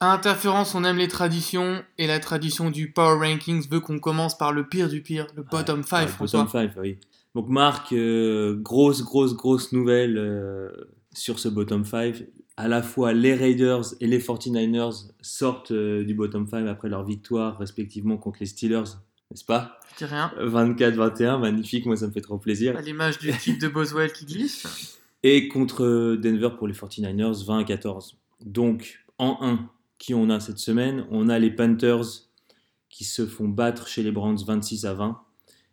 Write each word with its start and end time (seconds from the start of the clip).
À 0.00 0.12
Interférence, 0.12 0.74
on 0.76 0.84
aime 0.84 0.96
les 0.98 1.08
traditions 1.08 1.82
et 1.98 2.06
la 2.06 2.20
tradition 2.20 2.70
du 2.70 2.92
Power 2.92 3.18
Rankings 3.26 3.68
veut 3.68 3.80
qu'on 3.80 3.98
commence 3.98 4.38
par 4.38 4.52
le 4.52 4.64
pire 4.68 4.88
du 4.88 5.02
pire, 5.02 5.26
le 5.34 5.42
bottom 5.42 5.82
5, 5.82 6.00
Ouais, 6.02 6.06
François. 6.06 6.44
bottom 6.44 6.62
five, 6.68 6.72
oui. 6.80 6.98
Donc 7.34 7.48
Marc, 7.48 7.92
euh, 7.92 8.54
grosse, 8.56 9.02
grosse, 9.02 9.34
grosse 9.34 9.72
nouvelle 9.72 10.16
euh, 10.16 10.70
sur 11.12 11.38
ce 11.40 11.48
bottom 11.48 11.84
5. 11.84 12.24
À 12.56 12.68
la 12.68 12.82
fois 12.82 13.12
les 13.12 13.34
Raiders 13.34 13.82
et 14.00 14.06
les 14.06 14.20
49ers 14.20 15.08
sortent 15.20 15.72
euh, 15.72 16.04
du 16.04 16.14
bottom 16.14 16.46
5 16.46 16.66
après 16.68 16.88
leur 16.88 17.04
victoire 17.04 17.58
respectivement 17.58 18.16
contre 18.16 18.38
les 18.40 18.46
Steelers, 18.46 18.84
n'est-ce 19.30 19.44
pas? 19.44 19.80
Je 19.98 20.04
dis 20.04 20.12
rien. 20.12 20.32
24-21, 20.40 21.40
magnifique, 21.40 21.86
moi 21.86 21.96
ça 21.96 22.06
me 22.06 22.12
fait 22.12 22.20
trop 22.20 22.38
plaisir. 22.38 22.76
À 22.76 22.82
l'image 22.82 23.18
du 23.18 23.32
kick 23.32 23.60
de 23.60 23.66
Boswell 23.66 24.12
qui 24.12 24.26
glisse. 24.26 24.96
Et 25.24 25.48
contre 25.48 26.14
Denver 26.16 26.50
pour 26.56 26.68
les 26.68 26.74
49ers, 26.74 27.44
20 27.44 27.58
à 27.58 27.64
14. 27.64 28.16
Donc, 28.44 29.00
en 29.18 29.38
1, 29.42 29.68
qui 29.98 30.14
on 30.14 30.30
a 30.30 30.40
cette 30.40 30.58
semaine 30.58 31.06
On 31.10 31.28
a 31.28 31.38
les 31.38 31.50
Panthers 31.50 32.28
qui 32.88 33.04
se 33.04 33.26
font 33.26 33.48
battre 33.48 33.88
chez 33.88 34.02
les 34.02 34.12
Browns 34.12 34.38
26 34.44 34.86
à 34.86 34.94
20. 34.94 35.20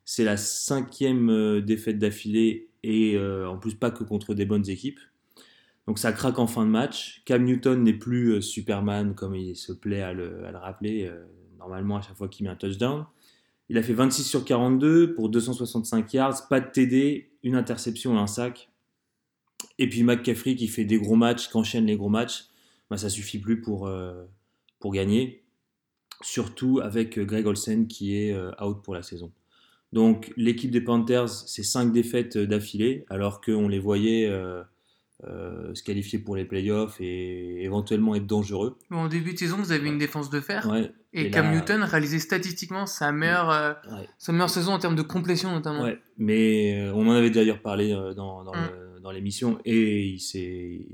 C'est 0.04 0.24
la 0.24 0.38
cinquième 0.38 1.30
euh, 1.30 1.62
défaite 1.62 1.98
d'affilée 1.98 2.70
et 2.84 3.16
euh, 3.16 3.50
en 3.50 3.58
plus 3.58 3.76
pas 3.76 3.92
que 3.92 4.04
contre 4.04 4.34
des 4.34 4.46
bonnes 4.46 4.70
équipes. 4.70 5.00
Donc 5.88 6.00
ça 6.00 6.12
craque 6.12 6.40
en 6.40 6.48
fin 6.48 6.66
de 6.66 6.72
match. 6.72 7.22
Cam 7.26 7.44
Newton 7.44 7.84
n'est 7.84 7.94
plus 7.94 8.34
euh, 8.34 8.42
Superman 8.42 9.16
comme 9.16 9.36
il 9.36 9.56
se 9.56 9.72
plaît 9.72 10.02
à 10.02 10.14
le, 10.14 10.44
rappeler 10.54 11.12
normalement 11.58 11.98
à 11.98 12.02
chaque 12.02 12.18
fois 12.18 12.28
qu'il 12.28 12.46
met 12.46 12.52
un 12.52 12.56
touchdown. 12.56 13.06
Il 13.70 13.78
a 13.78 13.84
fait 13.84 13.94
26 13.94 14.24
sur 14.24 14.46
42 14.46 15.16
pour 15.16 15.30
265 15.30 16.14
yards, 16.14 16.48
pas 16.48 16.60
de 16.60 16.70
TD, 16.70 17.32
une 17.42 17.56
interception 17.56 18.16
et 18.16 18.20
un 18.20 18.28
sac. 18.28 18.70
Et 19.80 19.90
puis 19.90 20.04
McCaffrey 20.04 20.56
qui 20.56 20.68
fait 20.68 20.86
des 20.86 21.00
gros 21.00 21.16
matchs, 21.16 21.50
qui 21.50 21.58
enchaîne 21.58 21.88
les 21.88 21.98
gros 21.98 22.10
matchs, 22.10 22.48
bah, 22.90 22.98
ça 22.98 23.10
suffit 23.10 23.40
plus 23.40 23.62
pour, 23.62 23.88
euh, 23.88 24.24
pour 24.80 24.92
gagner. 24.94 25.44
Surtout 26.22 26.80
avec 26.82 27.18
euh, 27.20 27.26
Greg 27.26 27.46
Olsen 27.46 27.88
qui 27.88 28.16
est 28.16 28.34
euh, 28.34 28.52
out 28.64 28.82
pour 28.84 28.94
la 28.96 29.04
saison. 29.04 29.32
Donc 29.94 30.32
l'équipe 30.38 30.72
des 30.72 30.82
Panthers, 30.82 31.30
c'est 31.30 31.64
5 31.64 31.92
défaites 31.92 32.38
d'affilée, 32.38 33.06
alors 33.10 33.42
qu'on 33.42 33.68
les 33.68 33.80
voyait 33.80 34.28
euh, 34.28 34.62
euh, 35.26 35.74
se 35.74 35.84
qualifier 35.84 36.20
pour 36.20 36.36
les 36.36 36.44
playoffs 36.46 37.00
et 37.00 37.64
éventuellement 37.64 38.16
être 38.16 38.26
dangereux. 38.26 38.78
Bon, 38.90 38.98
en 38.98 39.08
début 39.08 39.34
de 39.34 39.38
saison, 39.40 39.58
vous 39.58 39.72
avez 39.72 39.88
une 39.88 39.98
défense 39.98 40.30
de 40.30 40.40
fer. 40.42 40.68
Ouais, 40.70 40.92
Et, 41.14 41.28
et 41.28 41.32
Cam 41.32 41.46
là- 41.46 41.54
Newton 41.56 41.84
réalisait 41.84 42.20
statistiquement 42.20 42.86
sa 42.86 43.12
meilleure, 43.14 43.50
euh, 43.50 43.74
ouais. 43.92 44.08
sa 44.18 44.32
meilleure 44.34 44.50
saison 44.50 44.74
en 44.74 44.80
termes 44.80 44.96
de 44.98 45.02
complétion 45.02 45.52
notamment. 45.52 45.84
Ouais, 45.84 46.00
mais 46.18 46.90
on 46.94 47.08
en 47.08 47.12
avait 47.12 47.30
d'ailleurs 47.30 47.62
parlé 47.62 47.90
dans, 47.92 48.44
dans, 48.44 48.54
Mm. 48.54 49.00
dans 49.02 49.12
l'émission 49.12 49.60
et 49.66 50.08
il 50.08 50.20
s'est 50.20 50.86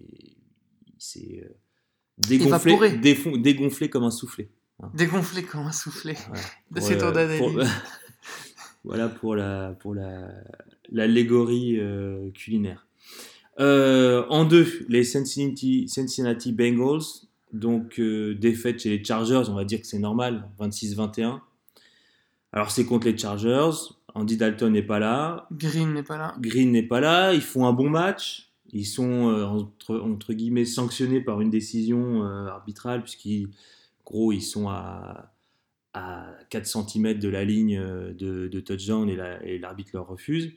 dégonflé, 2.27 2.73
défon- 2.97 3.37
dégonflé 3.37 3.89
comme 3.89 4.03
un 4.03 4.11
soufflé. 4.11 4.49
Dégonflé 4.93 5.43
comme 5.43 5.61
un 5.67 5.71
soufflé. 5.71 6.15
Voilà. 6.27 6.43
De 6.71 6.79
ces 6.81 6.95
euh, 7.01 7.11
d'analyse. 7.11 7.69
voilà 8.83 9.09
pour 9.09 9.35
la 9.35 9.75
pour 9.79 9.93
la 9.93 10.29
l'allégorie 10.91 11.77
euh, 11.79 12.29
culinaire. 12.31 12.87
Euh, 13.59 14.25
en 14.29 14.45
deux, 14.45 14.67
les 14.89 15.03
Cincinnati, 15.03 15.87
Cincinnati 15.87 16.51
Bengals, 16.51 17.01
donc 17.53 17.99
euh, 17.99 18.33
défaite 18.33 18.79
chez 18.81 18.89
les 18.97 19.03
Chargers, 19.03 19.43
on 19.49 19.53
va 19.53 19.65
dire 19.65 19.81
que 19.81 19.87
c'est 19.87 19.99
normal, 19.99 20.47
26-21. 20.59 21.39
Alors 22.53 22.71
c'est 22.71 22.85
contre 22.85 23.07
les 23.07 23.17
Chargers, 23.17 23.71
Andy 24.15 24.37
Dalton 24.37 24.71
n'est 24.71 24.81
pas 24.81 24.99
là, 24.99 25.47
Green 25.51 25.93
n'est 25.93 26.03
pas 26.03 26.17
là. 26.17 26.35
Green 26.39 26.71
n'est 26.71 26.83
pas 26.83 26.99
là, 27.01 27.33
ils 27.33 27.41
font 27.41 27.65
un 27.67 27.73
bon 27.73 27.89
match. 27.89 28.50
Ils 28.73 28.85
sont 28.85 29.29
euh, 29.29 29.45
entre, 29.45 30.33
guillemets 30.33 30.65
sanctionnés 30.65 31.21
par 31.21 31.41
une 31.41 31.49
décision 31.49 32.23
euh, 32.25 32.47
arbitrale 32.47 33.03
puisqu'ils 33.03 33.49
gros 34.05 34.31
ils 34.31 34.41
sont 34.41 34.69
à, 34.69 35.33
à 35.93 36.33
4 36.49 36.65
cm 36.67 37.19
de 37.19 37.29
la 37.29 37.43
ligne 37.45 37.77
euh, 37.77 38.13
de, 38.13 38.47
de 38.47 38.59
touchdown 38.59 39.09
et 39.09 39.15
la- 39.15 39.43
et 39.45 39.59
l'arbitre 39.59 39.91
leur 39.93 40.07
refuse. 40.07 40.53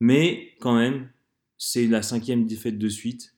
Mais 0.00 0.52
quand 0.60 0.76
même, 0.76 1.10
c'est 1.58 1.86
la 1.86 2.02
cinquième 2.02 2.46
défaite 2.46 2.78
de 2.78 2.88
suite. 2.88 3.34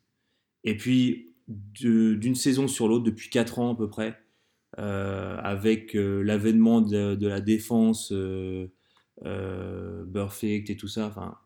Et 0.65 0.77
puis 0.77 1.35
d'une 1.49 2.35
saison 2.35 2.69
sur 2.69 2.89
l'autre, 2.89 3.05
depuis 3.05 3.31
4 3.31 3.59
ans 3.59 3.75
à 3.75 3.77
peu 3.77 3.89
près, 3.89 4.19
avec 4.77 5.95
l'avènement 5.95 6.81
de, 6.81 7.27
la 7.27 7.41
défense 7.41 8.12
euh, 8.12 10.05
et 10.43 10.77
tout 10.77 10.89
ça. 10.89 11.07
Enfin, 11.09 11.39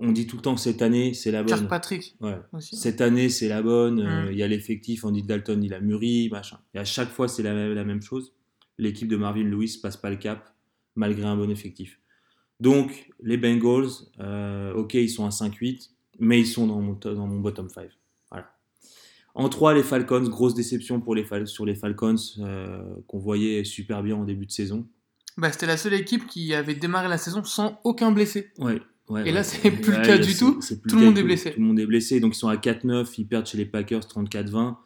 on 0.00 0.12
dit 0.12 0.26
tout 0.26 0.36
le 0.36 0.42
temps 0.42 0.54
que 0.54 0.60
cette 0.60 0.80
année, 0.82 1.12
c'est 1.14 1.30
la 1.30 1.42
bonne. 1.42 1.56
Kirkpatrick 1.58 2.16
Ouais. 2.20 2.38
aussi. 2.52 2.76
Cette 2.76 3.00
année, 3.00 3.28
c'est 3.28 3.48
la 3.48 3.62
bonne. 3.62 4.00
euh, 4.00 4.26
Mm. 4.28 4.32
Il 4.32 4.38
y 4.38 4.42
a 4.42 4.48
l'effectif, 4.48 5.04
Andy 5.04 5.22
Dalton, 5.22 5.62
il 5.62 5.74
a 5.74 5.80
mûri, 5.80 6.28
machin. 6.30 6.58
Et 6.74 6.78
à 6.78 6.84
chaque 6.84 7.10
fois, 7.10 7.28
c'est 7.28 7.42
la, 7.42 7.52
même- 7.54 7.74
la 7.74 7.84
même 7.84 8.02
chose. 8.02 8.32
L'équipe 8.78 9.08
de 9.08 9.16
Marvin 9.16 9.44
Lewis 9.44 9.78
passe 9.82 9.96
pas 9.96 10.10
le 10.10 10.16
cap, 10.16 10.54
malgré 10.94 11.24
un 11.24 11.36
bon 11.36 11.50
effectif. 11.50 12.00
Donc, 12.60 13.10
les 13.22 13.36
Bengals, 13.36 13.88
euh, 14.20 14.72
ok, 14.74 14.94
ils 14.94 15.08
sont 15.10 15.26
à 15.26 15.30
5-8, 15.30 15.90
mais 16.18 16.40
ils 16.40 16.46
sont 16.46 16.66
dans 16.66 16.80
mon, 16.80 16.94
to- 16.94 17.14
dans 17.14 17.26
mon 17.26 17.38
bottom 17.40 17.68
5. 17.68 17.88
Voilà. 18.30 18.50
En 19.34 19.48
3, 19.48 19.74
les 19.74 19.82
Falcons, 19.84 20.22
grosse 20.28 20.54
déception 20.54 21.00
pour 21.00 21.14
les 21.14 21.24
sur 21.46 21.64
les 21.66 21.74
Falcons, 21.76 22.16
euh, 22.40 22.82
qu'on 23.06 23.18
voyait 23.18 23.62
super 23.64 24.02
bien 24.02 24.16
en 24.16 24.24
début 24.24 24.46
de 24.46 24.50
saison. 24.52 24.86
Bah, 25.36 25.52
C'était 25.52 25.66
la 25.66 25.76
seule 25.76 25.94
équipe 25.94 26.26
qui 26.26 26.52
avait 26.54 26.74
démarré 26.74 27.08
la 27.08 27.18
saison 27.18 27.44
sans 27.44 27.80
aucun 27.84 28.10
blessé. 28.10 28.50
Ouais, 28.58 28.80
ouais, 29.08 29.28
Et 29.28 29.32
là, 29.32 29.42
c'est 29.42 29.70
plus 29.70 29.92
le 29.92 29.98
cas 30.02 30.16
là, 30.16 30.18
du 30.18 30.34
tout. 30.34 30.58
plus 30.60 30.76
Tout 30.88 30.96
le 30.96 31.04
monde 31.04 31.18
est 31.18 31.22
blessé. 31.22 31.52
Tout 31.52 31.60
le 31.60 31.66
monde 31.66 31.78
est 31.80 31.86
blessé. 31.86 32.20
Donc, 32.20 32.34
ils 32.34 32.38
sont 32.38 32.48
à 32.48 32.56
4-9. 32.56 33.06
Ils 33.18 33.26
perdent 33.26 33.46
chez 33.46 33.58
les 33.58 33.66
Packers 33.66 34.00
34-20. 34.06 34.76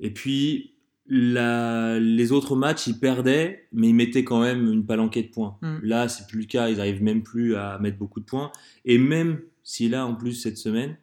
Et 0.00 0.10
puis, 0.10 0.74
la- 1.06 1.98
les 1.98 2.32
autres 2.32 2.56
matchs, 2.56 2.86
ils 2.86 2.98
perdaient, 2.98 3.66
mais 3.72 3.88
ils 3.88 3.94
mettaient 3.94 4.24
quand 4.24 4.40
même 4.40 4.70
une 4.72 4.84
palanquée 4.86 5.22
de 5.22 5.28
points. 5.28 5.56
Mm. 5.62 5.76
Là, 5.82 6.08
c'est 6.08 6.26
plus 6.26 6.40
le 6.40 6.46
cas. 6.46 6.68
Ils 6.70 6.80
arrivent 6.80 7.02
même 7.02 7.22
plus 7.22 7.56
à 7.56 7.78
mettre 7.78 7.98
beaucoup 7.98 8.20
de 8.20 8.24
points. 8.24 8.50
Et 8.84 8.98
même 8.98 9.40
si 9.62 9.88
là, 9.88 10.06
en 10.06 10.14
plus, 10.14 10.32
cette 10.34 10.58
semaine, 10.58 10.96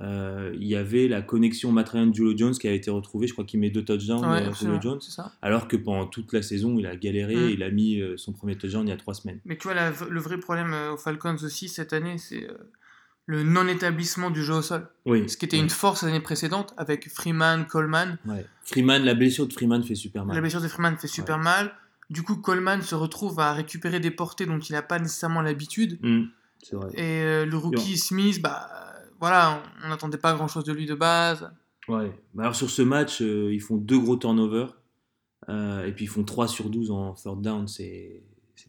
euh, 0.00 0.52
il 0.58 0.66
y 0.66 0.74
avait 0.76 1.06
la 1.06 1.20
connexion 1.20 1.70
Matt 1.70 1.90
Ryan 1.90 2.12
Julio 2.12 2.36
Jones 2.36 2.54
qui 2.54 2.66
a 2.66 2.72
été 2.72 2.90
retrouvée. 2.90 3.26
Je 3.26 3.32
crois 3.34 3.44
qu'il 3.44 3.60
met 3.60 3.70
deux 3.70 3.84
touchdowns, 3.84 4.24
Ouais, 4.24 4.46
euh, 4.48 4.52
Julio 4.54 4.78
Jones. 4.80 5.00
ça. 5.02 5.32
Alors 5.42 5.68
que 5.68 5.76
pendant 5.76 6.06
toute 6.06 6.32
la 6.32 6.40
saison, 6.42 6.78
il 6.78 6.86
a 6.86 6.96
galéré. 6.96 7.36
Mm. 7.36 7.50
Il 7.50 7.62
a 7.62 7.70
mis 7.70 8.00
euh, 8.00 8.16
son 8.16 8.32
premier 8.32 8.56
touchdown 8.56 8.86
il 8.86 8.90
y 8.90 8.92
a 8.92 8.96
trois 8.96 9.14
semaines. 9.14 9.40
Mais 9.44 9.56
tu 9.58 9.64
vois, 9.64 9.74
la- 9.74 9.92
le 10.08 10.20
vrai 10.20 10.38
problème 10.38 10.72
euh, 10.72 10.92
aux 10.92 10.96
Falcons 10.96 11.36
aussi 11.42 11.68
cette 11.68 11.92
année, 11.92 12.16
c'est 12.16 12.44
euh, 12.48 12.54
le 13.26 13.42
non-établissement 13.42 14.30
du 14.30 14.42
jeu 14.42 14.54
au 14.54 14.62
sol. 14.62 14.88
Oui. 15.04 15.28
Ce 15.28 15.36
qui 15.36 15.44
était 15.44 15.58
une 15.58 15.68
force 15.70 16.02
l'année 16.04 16.20
précédente 16.20 16.72
avec 16.78 17.10
Freeman, 17.10 17.66
Coleman. 17.66 18.16
Ouais. 18.26 18.46
Freeman, 18.64 19.04
la 19.04 19.14
blessure 19.14 19.46
de 19.46 19.52
Freeman 19.52 19.82
fait 19.84 19.94
super 19.94 20.24
mal. 20.24 20.34
La 20.34 20.40
blessure 20.40 20.62
de 20.62 20.68
Freeman 20.68 20.96
fait 20.96 21.06
super 21.06 21.38
mal. 21.38 21.72
Du 22.10 22.22
coup, 22.22 22.36
Coleman 22.36 22.80
se 22.82 22.94
retrouve 22.94 23.38
à 23.40 23.52
récupérer 23.52 24.00
des 24.00 24.10
portées 24.10 24.44
dont 24.46 24.58
il 24.58 24.72
n'a 24.72 24.82
pas 24.82 24.98
nécessairement 24.98 25.40
l'habitude. 25.42 25.98
Mm. 26.02 26.24
Et 26.94 27.22
euh, 27.22 27.44
le 27.44 27.56
rookie 27.56 27.98
Smith, 27.98 28.40
bah 28.40 28.68
voilà, 29.22 29.62
on 29.84 29.88
n'attendait 29.88 30.18
pas 30.18 30.34
grand 30.34 30.48
chose 30.48 30.64
de 30.64 30.72
lui 30.74 30.84
de 30.84 30.94
base. 30.94 31.50
Ouais. 31.88 32.12
Bah 32.34 32.42
alors 32.42 32.54
sur 32.56 32.68
ce 32.68 32.82
match, 32.82 33.22
euh, 33.22 33.50
ils 33.54 33.60
font 33.60 33.76
deux 33.76 33.98
gros 33.98 34.16
turnovers. 34.16 34.76
euh, 35.48 35.86
et 35.86 35.92
puis 35.92 36.04
ils 36.04 36.08
font 36.08 36.22
3 36.24 36.46
sur 36.48 36.68
12 36.68 36.90
en 36.90 37.14
third 37.14 37.40
down. 37.40 37.66
C'est 37.68 38.22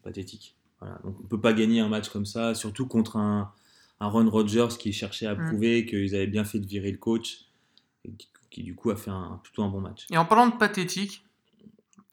pathétique. 0.04 0.56
Voilà. 0.80 1.00
Donc 1.04 1.18
on 1.20 1.28
peut 1.28 1.40
pas 1.42 1.54
gagner 1.54 1.80
un 1.82 1.90
match 1.90 2.10
comme 2.10 2.26
ça, 2.26 2.54
surtout 2.56 2.88
contre 2.88 3.18
un, 3.18 3.52
un 4.00 4.08
Ron 4.08 4.30
Rodgers 4.30 4.70
qui 4.80 4.94
cherchait 4.94 5.26
à 5.28 5.36
Mm. 5.36 5.48
prouver 5.50 5.86
qu'ils 5.86 6.14
avaient 6.16 6.28
bien 6.28 6.44
fait 6.46 6.60
de 6.60 6.66
virer 6.68 6.92
le 6.92 6.98
coach. 6.98 7.46
Et 8.06 8.12
qui, 8.12 8.28
qui, 8.50 8.64
du 8.64 8.76
coup 8.76 8.92
a 8.92 8.96
fait 8.96 9.12
un, 9.12 9.40
plutôt 9.44 9.64
un 9.64 9.70
bon 9.70 9.82
match. 9.82 10.06
Et 10.12 10.18
en 10.18 10.26
parlant 10.26 10.48
de 10.48 10.56
pathétique, 10.56 11.24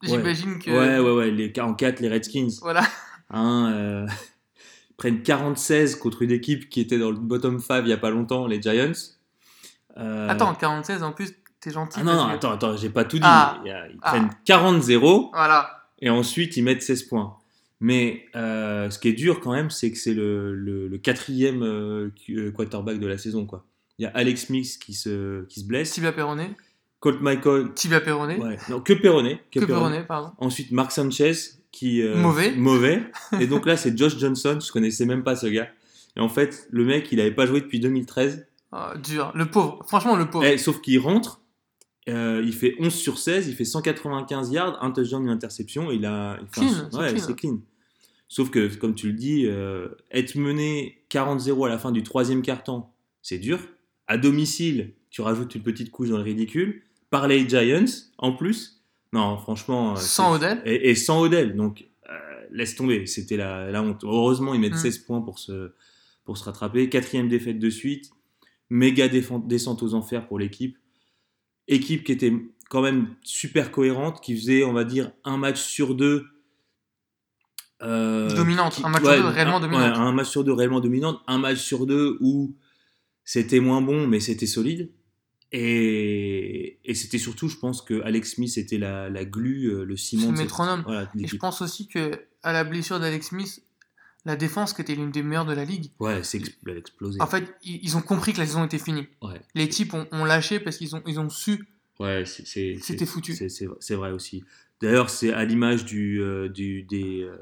Ouais. 0.03 0.09
j'imagine 0.09 0.59
que. 0.59 0.71
Ouais, 0.71 0.99
ouais, 0.99 1.15
ouais. 1.15 1.31
Les 1.31 1.53
44, 1.53 2.01
les 2.01 2.09
Redskins. 2.09 2.49
Voilà. 2.63 2.83
Hein, 3.29 3.73
euh, 3.73 4.07
prennent 5.01 5.23
46 5.23 5.97
contre 5.97 6.23
une 6.23 6.31
équipe 6.31 6.69
qui 6.69 6.81
était 6.81 6.99
dans 6.99 7.11
le 7.11 7.17
bottom 7.17 7.59
5 7.59 7.83
il 7.85 7.89
y 7.89 7.93
a 7.93 7.97
pas 7.97 8.11
longtemps, 8.11 8.47
les 8.47 8.61
Giants. 8.63 8.93
Euh, 9.97 10.29
Attends, 10.29 10.55
46 10.55 11.03
en 11.03 11.13
plus, 11.13 11.33
t'es 11.61 11.71
gentil. 11.71 11.99
Ah 12.01 12.05
non, 12.05 12.15
non, 12.15 12.29
que- 12.29 12.35
attends, 12.35 12.53
attends, 12.53 12.77
j'ai 12.77 12.91
pas 12.91 13.05
tout 13.05 13.17
dit. 13.17 13.23
Ah. 13.27 13.61
Ils 13.65 13.99
Ah. 14.03 14.11
prennent 14.11 14.31
40-0 14.45 15.31
Voilà. 15.33 15.85
et 16.01 16.11
ensuite 16.11 16.57
ils 16.57 16.63
mettent 16.63 16.83
16 16.83 17.03
points. 17.05 17.37
Mais 17.81 18.27
euh, 18.37 18.91
ce 18.91 18.99
qui 18.99 19.09
est 19.09 19.15
dur 19.15 19.41
quand 19.41 19.53
même, 19.53 19.71
c'est 19.71 19.91
que 19.91 19.97
c'est 19.97 20.13
le, 20.15 20.55
le- 20.55 20.87
le 20.87 20.99
quatrième 20.99 21.63
euh, 21.63 22.11
euh, 22.29 22.51
quarterback 22.53 23.01
de 23.01 23.07
la 23.07 23.17
saison. 23.17 23.47
Quoi. 23.47 23.65
Il 23.99 24.03
y 24.03 24.07
a 24.07 24.11
Alex 24.15 24.47
Smith 24.47 24.79
qui 24.79 24.93
se, 24.93 25.45
qui 25.47 25.61
se 25.61 25.67
blesse, 25.67 25.93
Tibia 25.93 26.13
Perronnet. 26.13 26.51
Colt 27.01 27.23
Michael, 27.23 27.73
Tibia 27.75 28.01
Perronnet. 28.03 28.37
ouais, 28.39 28.59
non, 28.69 28.81
que 28.81 28.93
Perronnet. 28.93 29.41
Que 29.51 29.61
Perronnet, 29.65 30.05
pardon. 30.05 30.33
Ensuite 30.39 30.71
Mark 30.73 30.93
Sanchez 30.93 31.33
qui 31.73 32.03
euh, 32.03 32.17
Mauvais. 32.17 32.53
mauvais. 32.53 33.03
Et 33.41 33.47
donc 33.47 33.67
là 33.67 33.77
c'est 33.77 33.97
Josh 33.97 34.19
Johnson, 34.19 34.59
je 34.65 34.71
connaissais 34.73 35.07
même 35.07 35.23
pas 35.23 35.37
ce 35.37 35.47
gars. 35.47 35.69
Et 36.17 36.21
en 36.21 36.29
fait 36.29 36.67
le 36.71 36.85
mec 36.85 37.09
il 37.13 37.21
avait 37.21 37.31
pas 37.31 37.47
joué 37.47 37.61
depuis 37.61 37.81
2013. 37.81 38.47
Ah, 38.73 38.95
dur. 39.03 39.33
Le 39.35 39.47
pauvre. 39.47 39.83
Franchement, 39.89 40.15
le 40.17 40.31
pauvre. 40.31 40.45
Eh, 40.45 40.57
sauf 40.57 40.81
qu'il 40.81 40.99
rentre, 41.01 41.41
euh, 42.09 42.41
il 42.45 42.53
fait 42.53 42.77
11 42.79 42.95
sur 42.95 43.19
16, 43.19 43.49
il 43.49 43.55
fait 43.57 43.65
195 43.65 44.53
yards, 44.53 44.79
un 44.83 44.93
touchdown, 44.93 45.25
une 45.25 45.29
interception, 45.31 45.91
et 45.91 45.97
il 45.97 46.07
a. 46.07 46.35
un- 46.35 46.37
Clean, 46.53 46.69
c'est 46.69 46.97
ouais, 46.97 47.09
clean. 47.13 47.19
c'est 47.27 47.35
clean. 47.37 47.59
Sauf 48.29 48.51
que, 48.51 48.73
comme 48.77 48.95
tu 48.95 49.09
le 49.09 49.15
dis, 49.15 49.45
euh, 49.47 49.89
être 50.13 50.37
mené 50.37 51.03
40-0 51.11 51.67
à 51.67 51.69
la 51.69 51.79
fin 51.79 51.91
du 51.91 52.05
troisième 52.05 52.43
quart-temps, 52.43 52.95
c'est 53.23 53.39
dur. 53.39 53.59
À 54.07 54.19
domicile, 54.19 54.93
tu 55.11 55.21
rajoutes 55.21 55.53
une 55.57 55.63
petite 55.63 55.91
couche 55.91 56.11
dans 56.11 56.17
le 56.19 56.23
ridicule. 56.23 56.83
par 57.11 57.27
les 57.27 57.49
Giants 57.49 57.85
en 58.19 58.33
plus. 58.35 58.80
Non, 59.13 59.37
franchement. 59.39 59.93
euh, 59.93 59.97
Sans 59.97 60.35
Odell. 60.35 60.63
Et, 60.65 60.91
et 60.91 60.95
sans 60.95 61.21
Odell. 61.21 61.57
Donc, 61.57 61.85
euh, 62.09 62.13
laisse 62.51 62.77
tomber. 62.77 63.07
C'était 63.07 63.37
la, 63.37 63.71
la 63.71 63.83
honte. 63.83 64.05
Heureusement, 64.05 64.55
ils 64.55 64.61
mettent 64.61 64.75
Mm. 64.75 64.77
16 64.77 64.99
points 65.01 65.21
pour 65.21 65.39
se, 65.39 65.73
pour 66.25 66.37
se 66.39 66.45
rattraper. 66.45 66.89
Quatrième 66.89 67.29
défaite 67.29 67.59
de 67.59 67.71
suite. 67.71 68.11
Méga 68.71 69.09
descente 69.09 69.83
aux 69.83 69.95
enfers 69.95 70.27
pour 70.29 70.39
l'équipe. 70.39 70.79
Équipe 71.67 72.05
qui 72.05 72.13
était 72.13 72.33
quand 72.69 72.83
même 72.83 73.15
super 73.23 73.73
cohérente, 73.73 74.21
qui 74.23 74.37
faisait, 74.37 74.63
on 74.63 74.73
va 74.73 74.85
dire, 74.85 75.11
un 75.25 75.37
match 75.37 75.61
sur 75.61 75.97
deux. 75.97 76.27
euh, 77.83 78.33
Dominante. 78.37 78.81
Un 78.85 78.89
match 78.91 79.03
sur 79.03 79.17
deux 79.23 79.27
réellement 79.29 79.57
un- 79.57 79.61
dominante. 79.61 79.83
ouais, 79.93 79.99
un 79.99 80.13
match 80.13 80.29
sur 80.29 80.45
deux 80.45 80.53
réellement 80.53 80.81
dominante. 80.81 81.21
Un 81.27 81.39
match 81.39 81.59
sur 81.59 81.87
deux 81.87 82.17
où 82.21 82.55
c'était 83.25 83.61
moins 83.61 83.81
bon, 83.81 84.07
mais 84.07 84.21
c'était 84.21 84.47
solide. 84.47 84.91
Et, 85.53 86.79
et 86.85 86.95
c'était 86.95 87.19
surtout, 87.19 87.49
je 87.49 87.57
pense 87.57 87.83
que 87.83 88.01
Alex 88.03 88.35
Smith 88.35 88.57
était 88.57 88.79
la, 88.79 89.09
la 89.11 89.25
glu, 89.25 89.67
euh, 89.67 89.85
le 89.85 89.97
ciment 89.97 90.31
le 90.31 90.39
métronome. 90.39 90.83
voilà, 90.85 91.11
Et 91.19 91.27
je 91.27 91.37
pense 91.37 91.61
aussi 91.63 91.89
que 91.89 92.13
à 92.43 92.53
la 92.53 92.65
blessure 92.65 93.01
d'Alex 93.01 93.29
Smith, 93.29 93.63
la 94.25 94.37
défense 94.37 94.73
qui 94.73 94.83
était 94.83 94.95
l'une 94.95 95.11
des 95.11 95.23
meilleures 95.23 95.47
de 95.47 95.53
la 95.55 95.65
ligue, 95.65 95.91
Ouais, 95.99 96.23
c'est 96.23 96.39
elle 96.67 96.75
a 96.75 96.77
explosé. 96.79 97.21
en 97.21 97.27
fait, 97.27 97.53
ils, 97.65 97.97
ont 97.97 98.03
compris 98.03 98.33
que 98.33 98.39
la 98.39 98.47
saison 98.47 98.65
était 98.65 98.79
finie. 98.79 99.09
ouais, 99.23 99.41
Les 99.55 99.69
types 99.69 99.93
ont, 99.95 100.07
ont 100.13 100.25
lâché 100.25 100.61
parce 100.61 100.77
qu'ils 100.77 100.95
ont, 100.95 101.03
ils 101.07 101.19
ont 101.19 101.29
su. 101.31 101.67
ouais 101.99 102.25
C'était 102.27 103.07
foutu. 103.07 103.35
C'est 103.35 103.95
vrai 103.95 104.13
aussi. 104.13 104.45
D'ailleurs, 104.81 105.11
c'est 105.11 105.33
à 105.33 105.45
l'image 105.45 105.85
du, 105.85 106.21
euh, 106.23 106.49
du, 106.49 106.83
des, 106.85 107.23
euh, 107.23 107.37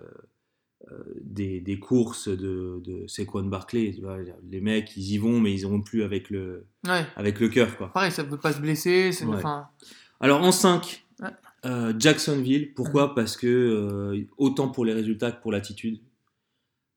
des, 1.23 1.61
des 1.61 1.79
courses 1.79 2.29
de, 2.29 2.81
de 2.85 3.07
Saquon 3.09 3.43
Barclay. 3.45 3.95
les 4.49 4.61
mecs, 4.61 4.97
ils 4.97 5.13
y 5.13 5.19
vont, 5.19 5.41
mais 5.41 5.53
ils 5.53 5.69
n'ont 5.69 5.83
plus 5.83 6.03
avec 6.03 6.31
le, 6.31 6.67
Ouais. 6.87 7.05
avec 7.17 7.41
le 7.41 7.49
cœur. 7.49 7.77
Quoi. 7.77 7.93
Pareil, 7.93 8.13
ça 8.13 8.23
ne 8.23 8.29
veut 8.31 8.39
pas 8.39 8.53
se 8.53 8.61
blesser. 8.61 9.11
Ouais. 9.25 9.35
Enfin, 9.37 9.69
Alors 10.21 10.43
en 10.43 10.53
5, 10.53 11.05
Ouais. 11.21 11.29
euh, 11.67 11.93
Jacksonville. 11.99 12.73
Pourquoi? 12.75 13.15
Parce 13.15 13.37
que 13.37 13.47
euh, 13.47 14.25
autant 14.39 14.69
pour 14.69 14.85
les 14.85 14.93
résultats 14.93 15.33
que 15.33 15.43
pour 15.43 15.53
l'attitude. 15.53 16.01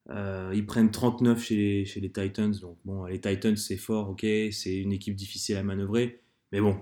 Euh, 0.09 0.51
ils 0.53 0.65
prennent 0.65 0.91
39 0.91 1.41
chez 1.43 1.55
les, 1.55 1.85
chez 1.85 1.99
les 2.01 2.11
Titans. 2.11 2.51
Donc 2.59 2.77
bon, 2.85 3.05
les 3.05 3.19
Titans 3.21 3.55
c'est 3.55 3.77
fort, 3.77 4.09
ok, 4.09 4.21
c'est 4.51 4.75
une 4.77 4.91
équipe 4.91 5.15
difficile 5.15 5.55
à 5.57 5.63
manœuvrer. 5.63 6.21
Mais 6.51 6.59
bon, 6.59 6.77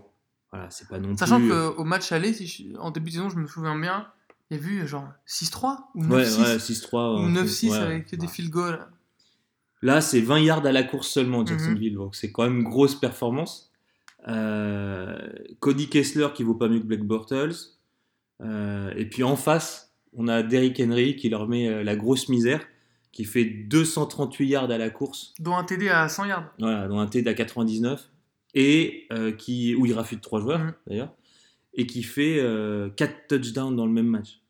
voilà, 0.51 0.69
c'est 0.69 0.87
pas 0.87 0.99
non 0.99 1.15
Sachant 1.17 1.39
plus. 1.39 1.51
euh, 1.51 1.69
qu'au 1.71 1.83
match 1.83 2.11
aller, 2.11 2.33
si 2.33 2.47
je- 2.47 2.75
en 2.77 2.91
début 2.91 3.07
de 3.11 3.15
saison, 3.15 3.29
je 3.29 3.37
me 3.37 3.45
souviens 3.45 3.77
bien, 3.77 4.07
il 4.49 4.57
y 4.57 4.59
a 4.59 4.63
vu 4.63 4.87
genre 4.87 5.07
6-3 5.27 5.77
ou 5.95 6.03
9-6 6.03 6.09
Ouais, 6.09 6.47
ouais, 6.47 6.57
6-3. 6.59 6.93
ou 6.93 7.25
un 7.25 7.29
9-6 7.33 7.67
truc, 7.67 7.71
ouais, 7.71 7.77
avec 7.85 8.15
des 8.15 8.25
ouais. 8.25 8.27
field 8.31 8.49
goals. 8.51 8.79
Là, 9.81 10.01
c'est 10.01 10.19
20 10.21 10.39
yards 10.39 10.65
à 10.65 10.71
la 10.71 10.83
course 10.83 11.07
seulement, 11.07 11.39
Mhm. 11.41 11.47
Jacksonville. 11.47 11.93
Donc, 11.95 12.15
c'est 12.15 12.31
quand 12.31 12.43
même 12.43 12.57
une 12.57 12.63
grosse 12.63 12.95
performance. 12.95 13.71
Euh, 14.27 15.17
Cody 15.59 15.87
Kessler 15.87 16.27
qui 16.33 16.43
vaut 16.43 16.55
pas 16.55 16.67
mieux 16.67 16.79
que 16.79 16.85
Black 16.85 17.03
Bortles. 17.03 17.55
Euh, 18.41 18.91
et 18.95 19.05
puis 19.05 19.23
en 19.23 19.35
face, 19.35 19.93
on 20.13 20.27
a 20.27 20.43
Derrick 20.43 20.79
Henry 20.79 21.15
qui 21.15 21.29
leur 21.29 21.47
met 21.47 21.67
euh, 21.67 21.83
la 21.83 21.95
grosse 21.95 22.29
misère, 22.29 22.61
qui 23.11 23.23
fait 23.25 23.45
238 23.45 24.47
yards 24.47 24.71
à 24.71 24.77
la 24.77 24.89
course, 24.89 25.33
Dont 25.39 25.55
un 25.55 25.63
TD 25.63 25.89
à 25.89 26.07
100 26.09 26.25
yards. 26.25 26.53
voilà, 26.59 26.87
dans 26.87 26.99
un 26.99 27.07
TD 27.07 27.29
à 27.29 27.33
99, 27.33 28.09
et 28.55 29.07
euh, 29.11 29.31
qui, 29.31 29.75
où 29.75 29.85
il 29.85 29.93
rafute 29.93 30.21
trois 30.21 30.39
joueurs 30.41 30.59
Mhm. 30.59 30.73
d'ailleurs, 30.87 31.13
et 31.73 31.85
qui 31.87 32.03
fait 32.03 32.37
4 32.95 33.27
touchdowns 33.27 33.75
dans 33.75 33.85
le 33.85 33.91
même 33.91 34.07
match. 34.07 34.41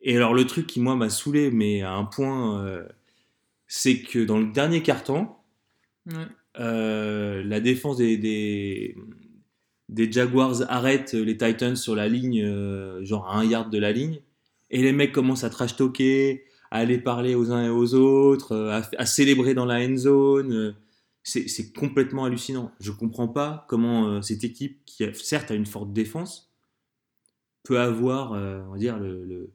Et 0.00 0.16
alors 0.16 0.32
le 0.34 0.46
truc 0.46 0.66
qui 0.66 0.80
moi 0.80 0.94
m'a 0.96 1.10
saoulé, 1.10 1.50
mais 1.50 1.82
à 1.82 1.92
un 1.92 2.04
point, 2.04 2.62
euh, 2.64 2.86
c'est 3.66 4.00
que 4.00 4.20
dans 4.24 4.38
le 4.38 4.46
dernier 4.52 4.82
carton, 4.82 5.28
Ouais. 6.06 6.14
euh, 6.60 7.42
la 7.44 7.60
défense 7.60 7.96
des, 7.98 8.16
des, 8.16 8.96
des 9.88 10.10
Jaguars 10.10 10.62
arrête 10.70 11.12
les 11.12 11.36
Titans 11.36 11.76
sur 11.76 11.94
la 11.94 12.08
ligne, 12.08 12.42
euh, 12.42 13.04
genre 13.04 13.26
à 13.28 13.38
un 13.38 13.44
yard 13.44 13.70
de 13.70 13.78
la 13.78 13.92
ligne, 13.92 14.20
et 14.70 14.82
les 14.82 14.92
mecs 14.92 15.12
commencent 15.12 15.44
à 15.44 15.50
trash 15.50 15.76
talker, 15.76 16.44
à 16.70 16.78
aller 16.78 16.98
parler 16.98 17.34
aux 17.34 17.50
uns 17.52 17.64
et 17.66 17.68
aux 17.70 17.94
autres, 17.94 18.52
euh, 18.52 18.80
à, 18.80 18.88
à 18.98 19.06
célébrer 19.06 19.54
dans 19.54 19.66
la 19.66 19.80
end 19.84 19.96
zone. 19.96 20.74
C'est 21.28 21.72
complètement 21.72 22.24
hallucinant. 22.24 22.72
Je 22.80 22.90
comprends 22.90 23.28
pas 23.28 23.66
comment 23.68 24.06
euh, 24.08 24.22
cette 24.22 24.44
équipe, 24.44 24.84
qui 24.86 25.04
a- 25.04 25.12
certes 25.14 25.50
a 25.50 25.54
une 25.54 25.66
forte 25.66 25.92
défense, 25.92 26.50
peut 27.64 27.78
avoir, 27.80 28.32
euh, 28.32 28.60
on 28.68 28.72
va 28.72 28.78
dire, 28.78 28.98
le, 28.98 29.24
le- 29.24 29.52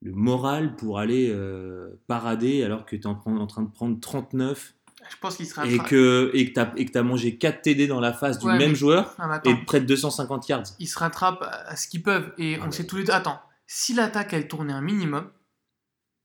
le 0.00 0.12
moral 0.12 0.74
pour 0.74 0.98
aller 0.98 1.28
euh, 1.30 2.00
parader 2.08 2.64
alors 2.64 2.84
que 2.86 2.96
tu 2.96 3.02
es 3.02 3.06
en, 3.06 3.20
en 3.24 3.46
train 3.46 3.62
de 3.62 3.70
prendre 3.70 4.00
39 4.00 4.74
Je 5.10 5.16
pense 5.20 5.36
qu'il 5.36 5.46
sera. 5.46 5.64
et 5.66 5.78
que 5.78 6.30
et 6.34 6.52
que 6.52 6.90
t'as 6.90 7.02
mangé 7.04 7.36
4 7.38 7.62
TD 7.62 7.86
dans 7.86 8.00
la 8.00 8.12
face 8.12 8.38
du 8.40 8.46
Ouais, 8.46 8.58
même 8.58 8.70
mais- 8.70 8.74
joueur 8.74 9.14
et 9.44 9.54
près 9.64 9.80
de 9.80 9.86
250 9.86 10.48
yards. 10.48 10.64
ils 10.80 10.88
se 10.88 10.98
rattrapent 10.98 11.42
à 11.42 11.76
ce 11.76 11.86
qu'ils 11.86 12.02
peuvent. 12.02 12.32
Et 12.38 12.56
Ah 12.60 12.64
on 12.66 12.70
sait 12.72 12.84
tous 12.86 12.96
les 12.96 13.04
deux. 13.04 13.12
Attends, 13.12 13.40
si 13.68 13.94
l'attaque 13.94 14.32
elle 14.32 14.48
tournait 14.48 14.72
un 14.72 14.80
minimum, 14.80 15.30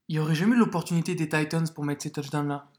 il 0.07 0.16
n'y 0.16 0.19
aurait 0.19 0.33
jamais 0.36 0.56
eu 0.56 0.60
l'opportunité 0.60 1.13
des 1.16 1.30
Titans 1.30 1.66
pour 1.75 1.83
mettre 1.83 2.01
ces 2.01 2.12
touchdowns-là. 2.12 2.72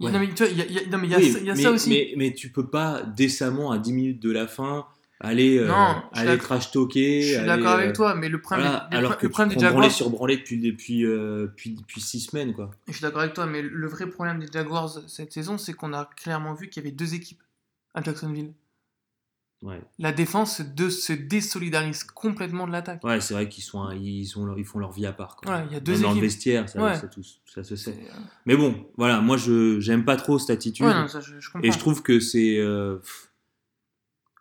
Ouais. 0.00 0.10
Non, 0.10 0.18
mais 0.18 0.26
il 0.26 0.56
y 0.56 0.62
a, 0.62 0.66
y 0.66 0.78
a- 0.78 0.86
non, 0.90 0.98
mais 0.98 1.08
y 1.08 1.14
a, 1.14 1.18
Oui, 1.18 1.36
y 1.44 1.50
a 1.50 1.54
mais, 1.54 1.62
ça 1.62 1.70
aussi. 1.70 1.88
Mais, 1.90 2.14
mais 2.16 2.32
tu 2.34 2.50
peux 2.50 2.66
pas 2.68 3.02
décemment 3.02 3.70
à 3.70 3.78
10 3.78 3.92
minutes 3.92 4.20
de 4.22 4.30
la 4.32 4.46
fin 4.48 4.86
aller 5.20 5.56
euh, 5.58 5.68
Non, 5.68 6.02
je 6.12 6.18
suis 6.18 6.28
aller 6.28 6.36
d'accord- 6.36 6.58
trash 6.58 6.70
talker. 6.72 7.22
Je 7.22 7.36
suis 7.36 7.46
d'accord 7.46 7.70
euh, 7.72 7.74
avec 7.78 7.92
toi, 7.94 8.14
mais 8.16 8.28
le 8.28 8.40
problème, 8.40 8.66
voilà, 8.66 8.88
le, 8.90 8.96
alors 8.98 9.16
que 9.18 9.26
le 9.26 9.30
problème 9.30 9.50
tu 9.50 9.56
des 9.58 9.60
Jaguars, 9.64 9.90
sur 9.90 10.10
branlé 10.10 10.36
depuis 10.38 10.58
depuis 10.60 11.04
euh, 11.06 11.42
depuis 11.46 11.70
depuis 11.70 12.00
6 12.00 12.20
semaines 12.20 12.52
quoi. 12.54 12.72
je 12.88 12.92
suis 12.92 13.02
d'accord 13.02 13.20
avec 13.22 13.34
toi, 13.34 13.46
mais 13.46 13.62
le 13.62 13.86
vrai 13.86 14.08
problème 14.10 14.40
des 14.40 14.48
Jaguars 14.52 14.98
cette 15.06 15.32
saison, 15.32 15.56
c'est 15.58 15.72
qu'on 15.74 15.92
a 15.92 16.10
clairement 16.16 16.54
vu 16.54 16.68
qu'il 16.68 16.82
y 16.82 16.86
avait 16.86 16.94
deux 16.94 17.14
équipes 17.14 17.42
à 17.94 18.02
Jacksonville. 18.02 18.52
Ouais. 19.64 19.80
La 19.98 20.12
défense 20.12 20.60
de, 20.60 20.88
se 20.90 21.12
désolidarise 21.14 22.04
complètement 22.04 22.66
de 22.66 22.72
l'attaque. 22.72 23.02
Ouais, 23.02 23.20
c'est 23.20 23.32
vrai 23.34 23.48
qu'ils 23.48 23.64
sont 23.64 23.90
ils 23.92 24.26
sont 24.26 24.44
leur- 24.44 24.58
ils 24.58 24.64
font 24.64 24.78
leur 24.78 24.92
vie 24.92 25.06
à 25.06 25.12
part 25.12 25.36
quoi. 25.36 25.50
Ouais, 25.56 25.64
il 25.70 25.72
y 25.72 25.76
a 25.76 25.80
deux 25.80 25.92
Même 25.92 26.02
dans 26.02 26.08
le 26.10 26.14
équipes. 26.16 26.22
vestiaire, 26.24 26.68
ça, 26.68 26.82
Ouais. 26.82 26.94
ça, 26.96 27.08
tout- 27.08 27.22
ça 27.46 27.64
se 27.64 27.74
sait. 27.74 27.92
Euh, 27.92 28.14
Mais 28.44 28.56
bon, 28.56 28.86
voilà, 28.98 29.20
moi 29.22 29.36
je 29.38 29.80
j'aime 29.80 30.04
pas 30.04 30.16
trop 30.16 30.38
cette 30.38 30.50
attitude. 30.50 30.84
Ouais, 30.84 30.92
non, 30.94 31.08
ça, 31.08 31.20
je, 31.20 31.40
je 31.40 31.50
comprends. 31.50 31.66
Et 31.66 31.72
je 31.72 31.78
trouve 31.78 32.02
que 32.02 32.20
c'est. 32.20 32.58
euh, 32.58 32.98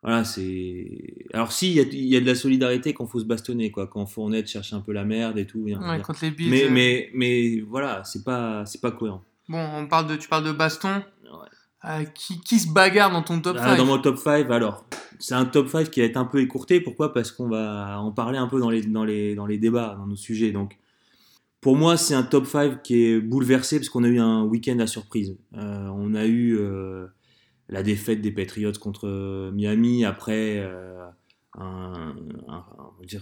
voilà, 0.02 0.26
c'est. 0.26 1.28
Alors, 1.34 1.54
si, 1.54 1.70
il 1.72 1.76
y 1.78 1.80
a, 1.80 1.84
il 1.84 2.06
y 2.08 2.18
a 2.18 2.20
de 2.20 2.26
la 2.26 2.36
solidarité 2.36 2.94
quand 2.94 3.08
faut 3.08 3.22
se 3.22 3.26
bastonner, 3.26 3.72
quoi. 3.72 3.88
Quand 3.88 4.06
Fournette 4.06 4.48
cherche 4.50 4.74
un 4.74 4.82
peu 4.82 4.92
la 4.92 5.06
merde 5.06 5.38
et 5.38 5.46
tout. 5.48 5.60
Ouais, 5.60 6.02
contre 6.02 6.20
les 6.24 6.32
Bills. 6.32 6.50
mais, 6.52 6.66
euh, 6.66 6.70
mais, 6.70 7.10
mais 7.14 7.62
voilà, 7.62 8.04
c'est 8.04 8.26
pas, 8.26 8.66
c'est 8.66 8.82
pas 8.82 8.92
cohérent. 8.92 9.24
Bon, 9.48 9.58
on 9.78 9.88
parle 9.88 10.08
de, 10.08 10.18
tu 10.18 10.28
parles 10.28 10.44
de 10.44 10.52
baston. 10.52 10.96
Ouais. 11.24 11.48
Euh, 11.86 12.06
qui, 12.06 12.40
qui 12.40 12.60
se 12.60 12.72
bagarre 12.72 13.12
dans 13.12 13.24
ton 13.24 13.42
top 13.42 13.58
Ah, 13.60 13.72
5 13.72 13.78
dans 13.78 13.86
mon 13.86 13.98
top 14.00 14.18
5, 14.18 14.50
alors, 14.52 14.86
c'est 15.20 15.36
un 15.36 15.46
top 15.46 15.68
5 15.68 15.90
qui 15.90 16.00
va 16.00 16.06
être 16.06 16.16
un 16.18 16.26
peu 16.26 16.40
écourté. 16.42 16.80
Pourquoi? 16.80 17.14
Parce 17.14 17.32
qu'on 17.32 17.50
va 17.50 18.00
en 18.00 18.12
parler 18.12 18.38
un 18.38 18.48
peu 18.48 18.60
dans 18.60 18.70
les, 18.70 18.82
dans, 18.84 19.04
les, 19.04 19.36
dans 19.36 19.46
les 19.46 19.58
débats, 19.58 19.96
dans 19.98 20.08
nos 20.08 20.16
sujets. 20.16 20.52
Donc, 20.52 20.78
pour 21.60 21.76
moi, 21.76 21.98
c'est 21.98 22.14
un 22.14 22.24
top 22.24 22.46
5 22.48 22.82
qui 22.84 23.04
est 23.06 23.20
bouleversé 23.20 23.80
parce 23.80 23.90
qu'on 23.90 24.04
a 24.06 24.08
eu 24.08 24.20
un 24.20 24.44
week-end 24.44 24.80
à 24.80 24.88
surprise. 24.88 25.38
Euh, 25.58 25.88
on 25.94 26.14
a 26.16 26.26
eu 26.26 26.58
euh, 26.58 27.08
la 27.70 27.84
défaite 27.84 28.22
des 28.22 28.32
Patriots 28.32 28.72
contre 28.80 29.52
Miami 29.54 30.06
après. 30.06 30.60
euh, 30.60 31.06
un, 31.56 32.16
un- 32.48 32.66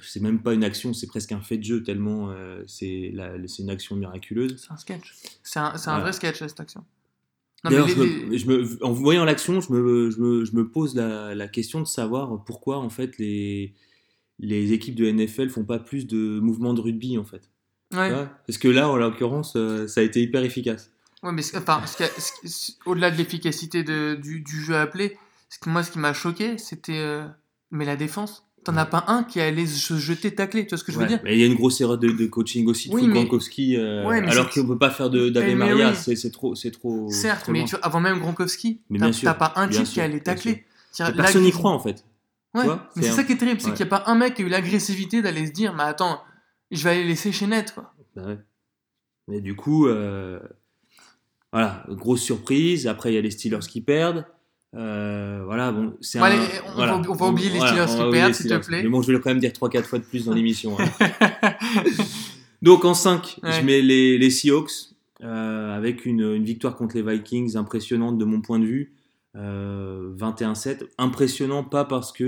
c'est 0.04 0.22
même 0.22 0.42
pas 0.42 0.54
une 0.54 0.64
action, 0.64 0.94
c'est 0.94 1.08
presque 1.08 1.32
un 1.34 1.42
fait 1.42 1.58
de 1.58 1.64
jeu 1.64 1.84
tellement 1.84 2.34
c'est 2.66 3.12
une 3.60 3.70
action 3.70 3.96
miraculeuse. 3.98 4.56
C'est 4.64 4.72
un 4.72 4.78
sketch. 4.78 5.14
C'est 5.44 5.60
un, 5.60 5.74
un 5.88 6.00
vrai 6.00 6.14
sketch, 6.14 6.38
cette 6.40 6.60
action. 6.60 6.86
D'ailleurs, 7.70 7.88
les- 7.88 7.94
je 7.94 8.00
me- 8.00 8.30
les- 8.32 8.38
je 8.38 8.48
me- 8.48 8.84
en 8.86 8.92
voyant 8.92 9.24
l'action, 9.26 9.62
je 9.62 9.72
me, 9.72 10.10
je, 10.10 10.20
me, 10.20 10.46
je 10.46 10.56
me 10.56 10.68
pose 10.70 10.96
la, 10.96 11.36
la 11.36 11.48
question 11.48 11.80
de 11.82 11.86
savoir 11.88 12.44
pourquoi 12.44 12.78
en 12.78 12.90
fait 12.90 13.18
les, 13.20 13.74
les 14.40 14.74
équipes 14.74 14.96
de 14.96 15.06
NFL 15.06 15.50
font 15.50 15.64
pas 15.66 15.78
plus 15.80 16.08
de 16.08 16.40
mouvements 16.40 16.74
de 16.74 16.82
rugby 16.82 17.18
en 17.20 17.24
fait. 17.26 17.50
ouais. 18.12 18.28
Parce 18.48 18.58
que 18.58 18.68
là, 18.68 18.90
en 18.90 18.96
l'occurrence, 18.96 19.54
euh, 19.56 19.86
ça 19.88 20.02
a 20.02 20.04
été 20.04 20.22
hyper 20.22 20.44
efficace. 20.44 20.92
Ouais, 21.24 21.32
mais 21.32 21.44
enfin, 21.56 21.84
au-delà 22.86 23.12
de 23.12 23.18
l'efficacité 23.18 23.84
de- 23.84 24.16
du, 24.16 24.42
du 24.42 24.62
jeu 24.64 24.76
appelé, 24.76 25.18
ce 25.50 25.60
que 25.60 25.70
moi, 25.70 25.84
ce 25.84 25.92
qui 25.92 26.00
m'a 26.00 26.14
choqué, 26.14 26.58
c'était. 26.58 26.98
euh, 26.98 27.28
mais 27.70 27.86
la 27.86 27.96
défense. 27.96 28.46
T'en 28.64 28.78
as 28.78 28.86
pas 28.86 29.06
un 29.08 29.24
qui 29.24 29.40
allait 29.42 29.66
se 29.66 29.98
jeter 29.98 30.36
tacler, 30.36 30.64
tu 30.66 30.70
vois 30.70 30.78
ce 30.78 30.84
que 30.84 30.92
je 30.92 30.98
veux 30.98 31.04
Ouais, 31.04 31.10
dire 31.10 31.20
Mais 31.24 31.34
il 31.36 31.40
y 31.40 31.44
a 31.44 31.48
une 31.48 31.56
grosse 31.56 31.82
erreur 31.82 31.98
de, 31.98 32.10
de 32.12 32.26
coaching 32.28 32.68
aussi 32.68 32.90
de 32.90 32.94
Oui, 32.94 33.08
Gronkowski, 33.08 33.76
euh, 33.76 34.06
Ouais, 34.08 34.20
alors 34.30 34.50
qu'on 34.52 34.68
peut 34.68 34.78
pas 34.78 34.92
faire 34.92 35.10
de- 35.10 35.30
d'Ave 35.30 35.46
Eh, 35.50 35.56
Maria, 35.56 35.94
oui. 36.08 36.16
c'est 36.16 36.32
trop, 36.32 36.54
c'est 36.54 36.70
trop. 36.70 37.10
Certes, 37.10 37.44
trop 37.44 37.52
mais 37.54 37.60
loin. 37.60 37.68
tu 37.68 37.76
vois, 37.76 37.84
avant 37.86 38.00
même 38.00 38.20
Gronkowski, 38.20 38.82
t'as 39.24 39.34
pas 39.34 39.54
un 39.56 39.68
type 39.68 39.86
qui 39.86 40.00
allait 40.00 40.20
tacler. 40.20 40.64
Mais 41.00 41.12
personne 41.14 41.44
n'y 41.44 41.52
croit 41.52 41.72
en 41.72 41.80
fait. 41.80 42.06
Ouais, 42.54 42.66
vois, 42.66 42.90
mais 42.96 43.02
c'est 43.02 43.08
c'est 43.08 43.14
un- 43.14 43.16
ça 43.16 43.24
qui 43.24 43.32
est 43.32 43.38
terrible, 43.38 43.62
c'est 43.62 43.68
ouais. 43.70 43.74
qu'il 43.74 43.86
n'y 43.86 43.92
a 43.94 43.98
pas 43.98 44.04
un 44.12 44.16
mec 44.16 44.36
qui 44.36 44.42
a 44.42 44.46
eu 44.46 44.50
l'agressivité 44.50 45.22
d'aller 45.22 45.48
se 45.48 45.52
dire, 45.54 45.74
mais 45.74 45.84
attends, 45.84 46.22
je 46.70 46.84
vais 46.84 46.90
aller 46.92 47.04
laisser 47.06 47.32
chez 47.32 47.48
Net, 47.48 47.74
quoi. 47.74 47.94
Bah 48.16 48.24
ouais. 48.28 48.38
Mais 49.30 49.40
du 49.42 49.56
coup, 49.56 49.88
euh, 49.88 50.40
voilà, 51.54 51.84
grosse 51.90 52.22
surprise. 52.22 52.88
Après, 52.88 53.12
il 53.12 53.16
y 53.16 53.18
a 53.18 53.22
les 53.22 53.32
Steelers 53.32 53.60
qui 53.68 53.82
perdent. 53.82 54.26
Euh, 54.74 55.42
voilà, 55.46 55.72
bon, 55.72 55.98
c'est 56.00 56.18
Bon, 56.20 56.26
on 56.26 56.72
voilà. 56.76 56.94
va- 56.98 57.10
on 57.10 57.14
va 57.14 57.28
oublier 57.28 57.50
les 57.50 57.58
Voilà, 57.58 57.88
Steelers 57.88 58.02
on 58.02 58.06
qui 58.06 58.12
perdent, 58.18 58.34
s'il 58.34 58.48
te 58.50 58.66
plaît. 58.68 58.84
Mais 58.84 58.90
bon, 58.90 59.02
je 59.02 59.12
vais 59.12 59.20
quand 59.20 59.30
même 59.32 59.40
dire 59.40 59.52
3-4 59.52 59.84
fois 59.86 60.00
de 60.00 60.04
plus 60.06 60.26
dans 60.26 60.34
l'émission. 60.34 60.78
hein. 60.80 60.86
Donc 62.62 62.86
en 62.86 62.94
5, 62.94 63.40
Ouais. 63.44 63.52
je 63.54 63.62
mets 63.66 63.82
les, 63.82 64.18
les 64.18 64.30
Seahawks 64.30 64.72
euh, 65.24 65.76
avec 65.76 66.06
une, 66.06 66.22
une 66.22 66.44
victoire 66.46 66.76
contre 66.76 66.96
les 66.96 67.02
Vikings 67.04 67.58
impressionnante 67.58 68.18
de 68.18 68.26
mon 68.26 68.42
point 68.42 68.60
de 68.60 68.66
vue. 68.66 68.94
Euh, 69.36 70.14
21-7. 70.18 70.84
Impressionnant, 70.98 71.64
pas 71.64 71.86
parce 71.86 72.12
que 72.12 72.24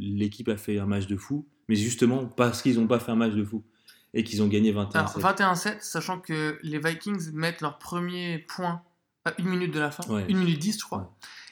l'équipe 0.00 0.48
a 0.48 0.56
fait 0.56 0.78
un 0.78 0.86
match 0.86 1.06
de 1.06 1.16
fou, 1.16 1.46
mais 1.68 1.76
justement 1.76 2.26
parce 2.26 2.62
qu'ils 2.62 2.78
n'ont 2.80 2.86
pas 2.88 2.98
fait 2.98 3.12
un 3.12 3.16
match 3.16 3.32
de 3.34 3.44
fou 3.44 3.62
et 4.14 4.24
qu'ils 4.24 4.42
ont 4.42 4.48
gagné 4.48 4.72
21-7. 4.72 4.96
Alors, 4.96 5.18
21-7, 5.20 5.76
sachant 5.80 6.18
que 6.18 6.58
les 6.62 6.78
Vikings 6.78 7.30
mettent 7.32 7.60
leur 7.60 7.78
premier 7.78 8.38
point 8.48 8.82
à 9.28 9.34
une 9.38 9.46
minute 9.48 9.72
de 9.72 9.80
la 9.80 9.90
fin, 9.90 10.04
Ouais. 10.12 10.24
une 10.28 10.38
minute 10.38 10.58
10, 10.58 10.78
je 10.80 10.84
crois. 10.84 10.98
Ouais. 10.98 11.06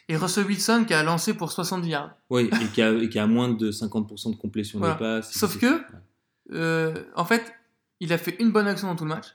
Et 0.08 0.16
Russell 0.16 0.46
Wilson 0.46 0.84
qui 0.86 0.94
a 0.94 1.02
lancé 1.02 1.34
pour 1.34 1.50
70 1.52 1.88
yards. 1.88 2.10
Oui, 2.30 2.48
et 2.62 2.66
qui 2.72 2.80
a, 2.82 2.92
et 2.92 3.08
qui 3.08 3.18
a 3.18 3.26
moins 3.26 3.48
de 3.50 3.70
50% 3.72 4.30
de 4.30 4.36
complétion 4.36 4.78
Voilà. 4.78 4.94
des 4.94 4.98
passes. 5.00 5.32
Sauf 5.32 5.58
que-. 5.58 5.80
Euh, 6.52 7.02
en 7.16 7.24
fait, 7.24 7.52
il 8.00 8.12
a 8.12 8.18
fait 8.18 8.36
une 8.40 8.52
bonne 8.52 8.66
action 8.68 8.86
dans 8.88 8.94
tout 8.96 9.04
le 9.04 9.10
match. 9.10 9.26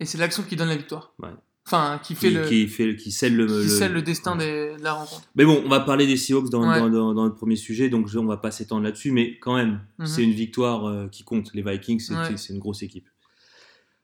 Et 0.00 0.04
c'est 0.04 0.18
l'action 0.18 0.42
qui 0.42 0.56
donne 0.56 0.68
la 0.68 0.76
victoire. 0.76 1.14
Ouais. 1.20 1.28
Enfin, 1.66 2.00
qui 2.02 2.14
fait 2.14 2.28
qui, 2.28 2.34
le, 2.34 2.44
qui 2.48 2.68
fait, 2.68 2.96
qui 2.96 3.10
scelle 3.10 3.34
le, 3.36 3.46
qui 3.46 3.52
le- 3.52 3.68
scelle 3.68 3.92
le 3.92 4.02
destin 4.02 4.38
ouais. 4.38 4.72
des- 4.74 4.76
de 4.78 4.82
la 4.84 4.92
rencontre. 4.92 5.22
Mais 5.34 5.44
bon, 5.44 5.62
on 5.64 5.68
va 5.68 5.80
parler 5.80 6.06
des 6.06 6.16
Seahawks 6.16 6.48
dans, 6.50 6.68
Ouais. 6.68 6.78
dans, 6.78 6.88
dans- 6.90 7.14
dans 7.14 7.24
le 7.24 7.34
premier 7.34 7.56
sujet, 7.56 7.88
donc 7.88 8.08
on 8.16 8.24
va 8.24 8.36
pas 8.36 8.50
s'étendre 8.52 8.82
là-dessus, 8.84 9.10
mais 9.12 9.38
quand 9.38 9.54
même, 9.56 9.80
Mhm. 9.98 10.06
c'est 10.06 10.22
une 10.22 10.32
victoire 10.32 10.86
euh, 10.86 11.08
qui 11.08 11.24
compte. 11.24 11.50
Les 11.54 11.62
Vikings, 11.62 12.00
c'est 12.36 12.52
une 12.52 12.58
grosse 12.60 12.82
équipe. 12.82 13.08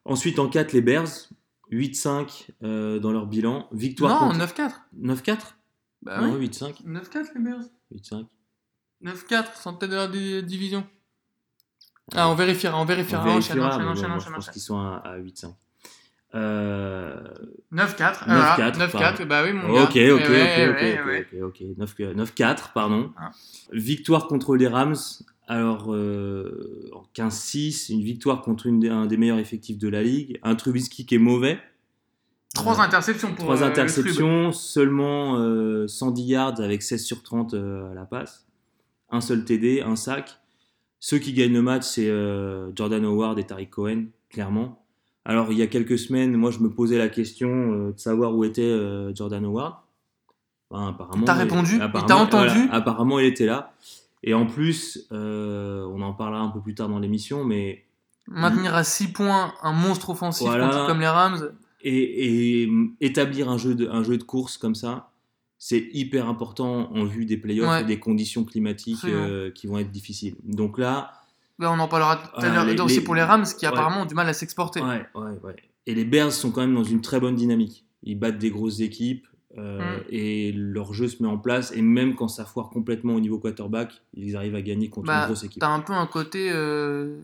Ensuite, 0.04 0.38
en 0.40 0.48
4, 0.48 0.72
les 0.72 0.80
Bears, 0.80 1.06
8-5 1.72 2.48
euh, 2.62 2.98
dans 2.98 3.10
leur 3.12 3.26
bilan. 3.26 3.66
Victoire 3.72 4.26
Non, 4.26 4.32
contre... 4.38 4.54
9-4. 4.54 4.72
9-4 5.00 5.38
Bah 6.02 6.20
Non, 6.20 6.34
oui. 6.36 6.46
8-5. 6.48 6.84
9-4 6.86 7.26
les 7.34 7.40
Bears. 7.40 7.60
8-5. 7.94 8.26
9-4, 9.04 9.44
sans 9.56 9.74
tête 9.74 9.90
de 9.90 9.96
la 9.96 10.06
di- 10.06 10.42
division. 10.42 10.86
Ah, 12.14 12.28
on 12.28 12.34
vérifiera, 12.34 12.76
on 12.78 12.82
On 12.82 12.84
vérifiera. 12.84 13.24
vérifiera, 13.24 13.68
Enchaîne, 13.68 13.86
enchaîne, 13.88 14.10
enchaîne, 14.10 14.30
je 14.30 14.34
pense 14.34 14.50
qu'ils 14.50 14.62
sont 14.62 14.78
à, 14.78 14.96
à 15.04 15.18
8-5. 15.18 15.54
Euh, 16.34 17.20
9-4. 17.72 17.96
9-4, 17.96 18.24
voilà, 18.26 18.54
pardon. 18.56 18.78
9-4, 19.24 19.24
bah 19.26 19.42
oui, 19.44 19.52
mon 19.52 19.72
gars. 19.72 19.82
Ok, 19.84 19.90
ok, 19.90 19.96
Eh 19.96 20.12
ok, 20.12 20.20
ouais, 20.28 20.68
ok, 20.68 20.76
ouais, 20.78 20.98
ok, 21.00 21.06
ouais. 21.32 21.42
ok, 21.42 21.60
ok. 21.60 21.76
9 21.78 21.94
9-4, 22.34 22.72
pardon. 22.74 23.12
Ah. 23.18 23.30
Victoire 23.72 24.26
contre 24.28 24.56
les 24.56 24.66
Rams. 24.68 24.96
Alors, 25.48 25.92
euh, 25.92 26.88
en 26.92 27.02
15-6, 27.14 27.92
une 27.92 28.02
victoire 28.02 28.42
contre 28.42 28.66
une 28.66 28.86
un 28.88 29.06
des 29.06 29.16
meilleurs 29.16 29.38
effectifs 29.38 29.78
de 29.78 29.88
la 29.88 30.02
ligue. 30.02 30.38
Un 30.42 30.54
Trubisky 30.54 31.04
qui 31.04 31.16
est 31.16 31.18
mauvais. 31.18 31.58
Trois 32.54 32.78
Euh, 32.78 32.82
interceptions 32.84 33.28
pour 33.34 33.44
Trois 33.44 33.56
euh, 33.62 33.66
le 33.66 33.66
interceptions, 33.66 34.52
seulement 34.52 35.38
euh, 35.38 35.88
110 35.88 36.22
yards 36.24 36.60
avec 36.60 36.82
16 36.82 37.02
sur 37.02 37.22
30 37.22 37.54
euh, 37.54 37.90
à 37.90 37.94
la 37.94 38.04
passe. 38.04 38.46
Un 39.10 39.20
seul 39.20 39.44
TD, 39.44 39.82
un 39.82 39.96
sac. 39.96 40.38
Ceux 41.00 41.18
qui 41.18 41.32
gagnent 41.32 41.52
le 41.54 41.62
match, 41.62 41.82
c'est 41.82 42.06
Jordan 42.76 43.04
Howard 43.04 43.36
et 43.38 43.44
Tariq 43.44 43.68
Cohen, 43.70 44.04
clairement. 44.30 44.84
Alors, 45.24 45.50
il 45.50 45.58
y 45.58 45.62
a 45.62 45.66
quelques 45.66 45.98
semaines, 45.98 46.36
moi, 46.36 46.52
je 46.52 46.60
me 46.60 46.70
posais 46.70 46.96
la 46.96 47.08
question 47.08 47.88
de 47.88 47.94
savoir 47.98 48.36
où 48.36 48.44
était 48.44 48.72
Jordan 49.12 49.44
Howard. 49.44 49.74
Enfin, 50.70 50.90
apparemment, 50.90 51.24
T'as 51.26 51.34
répondu? 51.34 51.74
Il 51.74 52.06
t'a 52.06 52.16
entendu? 52.16 52.54
voilà, 52.54 52.74
Apparemment, 52.74 53.18
il 53.18 53.26
était 53.26 53.46
là. 53.46 53.74
Et 54.22 54.34
en 54.34 54.46
plus, 54.46 55.06
euh, 55.12 55.84
on 55.92 56.00
en 56.02 56.12
parlera 56.12 56.42
un 56.42 56.48
peu 56.48 56.60
plus 56.60 56.74
tard 56.74 56.88
dans 56.88 56.98
l'émission, 56.98 57.44
mais 57.44 57.84
Maintenir 58.28 58.74
à 58.74 58.84
6 58.84 59.12
points 59.12 59.52
un 59.62 59.72
monstre 59.72 60.10
offensif 60.10 60.46
Voilà. 60.46 60.84
comme 60.86 61.00
les 61.00 61.08
Rams. 61.08 61.50
et, 61.82 62.62
et 62.62 62.70
établir 63.00 63.48
un 63.50 63.58
jeu, 63.58 63.74
de, 63.74 63.88
un 63.88 64.04
jeu 64.04 64.16
de 64.16 64.22
course 64.22 64.56
comme 64.58 64.76
ça, 64.76 65.10
c'est 65.58 65.88
hyper 65.92 66.28
important 66.28 66.92
en 66.92 67.04
vue 67.04 67.24
des 67.24 67.36
playoffs 67.36 67.68
Ouais. 67.68 67.80
et 67.82 67.84
des 67.84 67.98
conditions 67.98 68.44
climatiques 68.44 69.04
euh, 69.04 69.50
qui 69.50 69.66
vont 69.66 69.78
être 69.78 69.90
difficiles. 69.90 70.36
Donc 70.44 70.78
là, 70.78 71.12
Là, 71.58 71.70
on 71.72 71.78
en 71.78 71.86
parlera 71.88 72.16
tout 72.16 72.28
à 72.36 72.48
Voilà, 72.48 72.72
l'heure 72.72 72.86
aussi 72.86 73.02
pour 73.02 73.14
les 73.14 73.22
Rams 73.22 73.44
qui 73.44 73.66
Ouais. 73.66 73.72
apparemment 73.72 74.02
ont 74.02 74.06
du 74.06 74.14
mal 74.14 74.28
à 74.28 74.32
s'exporter. 74.32 74.80
Et 75.86 75.94
les 75.94 76.04
Bears 76.04 76.32
sont 76.32 76.50
quand 76.52 76.60
même 76.60 76.74
dans 76.74 76.84
une 76.84 77.00
très 77.00 77.18
bonne 77.20 77.34
dynamique. 77.36 77.84
Ils 78.04 78.18
battent 78.18 78.38
des 78.38 78.50
grosses 78.50 78.80
équipes 78.80 79.26
euh, 79.58 79.98
Mm. 79.98 80.04
et 80.10 80.52
leur 80.52 80.94
jeu 80.94 81.08
se 81.08 81.22
met 81.22 81.28
en 81.28 81.38
place. 81.38 81.72
Et 81.76 81.82
même 81.82 82.14
quand 82.14 82.28
ça 82.28 82.44
foire 82.44 82.70
complètement 82.70 83.14
au 83.14 83.20
niveau 83.20 83.38
quarterback, 83.38 84.02
ils 84.14 84.36
arrivent 84.36 84.54
à 84.54 84.62
gagner 84.62 84.88
contre 84.88 85.10
une 85.10 85.14
Bah, 85.16 85.26
grosse 85.26 85.44
équipe. 85.44 85.60
T'as 85.60 85.68
un 85.70 85.80
peu 85.80 85.92
un 85.92 86.06
côté 86.06 86.50
euh, 86.52 87.18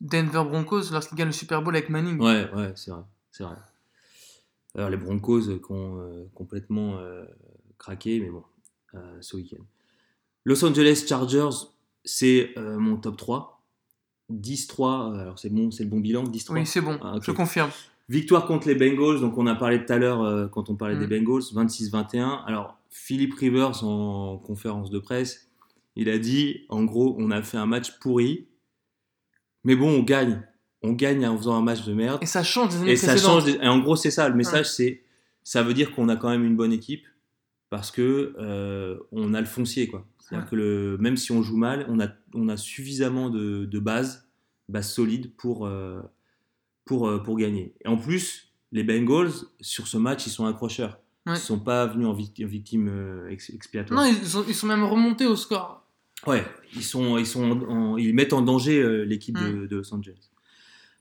Denver 0.00 0.44
Broncos 0.48 0.90
lorsqu'ils 0.92 1.16
gagnent 1.16 1.28
le 1.28 1.32
Super 1.32 1.62
Bowl 1.62 1.74
avec 1.74 1.88
Manning. 1.90 2.20
Ouais, 2.20 2.48
ouais, 2.54 2.72
c'est 2.76 2.90
vrai, 2.90 3.02
c'est 3.32 3.42
vrai. 3.44 3.56
Alors 4.76 4.90
les 4.90 4.96
Broncos 4.96 5.48
euh, 5.48 5.56
qui 5.58 5.72
ont 5.72 5.98
euh, 6.00 6.24
complètement 6.34 6.98
euh, 6.98 7.24
craqué, 7.78 8.20
mais 8.20 8.28
bon, 8.30 8.42
euh, 8.94 9.16
ce 9.20 9.36
week-end. 9.36 9.62
Los 10.44 10.64
Angeles 10.64 11.04
Chargers, 11.08 11.66
c'est 12.04 12.50
euh, 12.56 12.78
mon 12.78 12.96
top 12.96 13.16
3. 13.16 13.52
10-3, 14.32 15.12
euh, 15.14 15.20
alors 15.20 15.38
c'est 15.38 15.50
bon, 15.50 15.70
c'est 15.70 15.84
le 15.84 15.88
bon 15.90 16.00
bilan, 16.00 16.24
10-3. 16.24 16.52
Oui, 16.52 16.66
c'est 16.66 16.80
bon, 16.80 16.98
Ah, 17.02 17.14
je 17.22 17.30
confirme. 17.32 17.70
Victoire 18.08 18.46
contre 18.46 18.68
les 18.68 18.74
Bengals, 18.76 19.20
donc 19.20 19.36
on 19.36 19.46
a 19.46 19.54
parlé 19.56 19.84
tout 19.84 19.92
à 19.92 19.98
l'heure 19.98 20.22
euh, 20.22 20.46
quand 20.46 20.70
on 20.70 20.76
parlait 20.76 20.94
Mm. 20.94 21.06
des 21.06 21.18
Bengals, 21.18 21.42
26-21. 21.52 22.44
Alors 22.46 22.78
Philippe 22.88 23.34
Rivers 23.34 23.82
en 23.84 24.38
conférence 24.38 24.90
de 24.90 24.98
presse, 24.98 25.50
il 25.96 26.08
a 26.08 26.18
dit, 26.18 26.66
en 26.68 26.84
gros, 26.84 27.16
on 27.18 27.30
a 27.30 27.42
fait 27.42 27.56
un 27.56 27.66
match 27.66 27.98
pourri, 27.98 28.46
mais 29.64 29.74
bon, 29.76 29.88
on 29.90 30.02
gagne. 30.02 30.42
On 30.82 30.92
gagne 30.92 31.26
en 31.26 31.36
faisant 31.36 31.54
un 31.56 31.62
match 31.62 31.84
de 31.84 31.94
merde. 31.94 32.18
Et 32.22 32.26
ça 32.26 32.44
change 32.44 32.68
des 32.74 32.76
années 32.82 32.92
Et 32.92 32.96
ça 32.96 33.16
change. 33.16 33.44
des- 33.44 33.54
Et 33.54 33.66
en 33.66 33.78
gros, 33.80 33.96
c'est 33.96 34.10
ça. 34.12 34.28
Le 34.28 34.34
message, 34.36 34.70
c'est 34.70 35.02
ça 35.42 35.62
veut 35.62 35.74
dire 35.74 35.92
qu'on 35.92 36.08
a 36.08 36.16
quand 36.16 36.28
même 36.28 36.44
une 36.44 36.54
bonne 36.56 36.72
équipe 36.72 37.04
parce 37.70 37.90
que 37.90 38.34
euh, 38.38 38.98
on 39.10 39.34
a 39.34 39.40
le 39.40 39.46
foncier, 39.46 39.88
quoi. 39.88 40.06
C'est-à-dire 40.20 40.48
que 40.50 40.56
le, 40.56 40.96
même 40.98 41.16
si 41.16 41.32
on 41.32 41.42
joue 41.42 41.56
mal, 41.56 41.86
on 41.88 41.98
a, 42.00 42.08
on 42.34 42.48
a 42.48 42.56
suffisamment 42.56 43.30
de, 43.30 43.64
de 43.64 43.78
base, 43.78 44.28
base 44.68 44.92
solide 44.92 45.32
pour, 45.36 45.66
euh, 45.66 46.00
pour, 46.86 47.08
euh, 47.08 47.18
pour 47.22 47.36
gagner. 47.36 47.74
Et 47.84 47.88
en 47.88 47.98
plus, 47.98 48.52
les 48.72 48.82
Bengals, 48.82 49.32
sur 49.60 49.86
ce 49.86 49.98
match, 49.98 50.26
ils 50.26 50.30
sont 50.30 50.46
accrocheurs. 50.46 50.98
Ils 51.26 51.32
ne 51.32 51.36
sont 51.36 51.58
pas 51.58 51.86
venus 51.86 52.06
en 52.06 52.12
vic- 52.12 52.40
en 52.42 52.46
victime 52.46 52.88
euh, 52.88 53.28
ex- 53.28 53.50
expiatoire. 53.50 54.00
Non, 54.00 54.06
ils 54.08 54.26
sont, 54.26 54.44
ils 54.48 54.54
sont 54.54 54.68
même 54.68 54.84
remontés 54.84 55.26
au 55.26 55.34
score. 55.36 55.84
Ouais, 56.26 56.44
ils, 56.74 56.82
sont, 56.84 57.18
ils, 57.18 57.26
sont 57.26 57.42
en- 57.50 57.68
en- 57.68 57.96
ils 57.98 58.14
mettent 58.14 58.32
en 58.32 58.42
danger 58.42 58.80
euh, 58.80 59.02
l'équipe 59.04 59.36
Mm. 59.38 59.44
de, 59.62 59.66
de 59.66 59.76
Los 59.76 59.92
Angeles. 59.92 60.30